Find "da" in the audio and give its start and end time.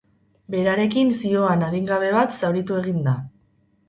3.09-3.15